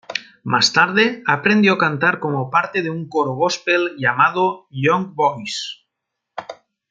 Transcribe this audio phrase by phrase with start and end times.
[0.43, 5.85] Más tarde, aprendió a cantar como parte de un coro gospel llamado Young Voices.